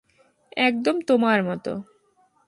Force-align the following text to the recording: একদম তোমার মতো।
একদম 0.59 0.95
তোমার 1.01 1.39
মতো। 1.43 1.71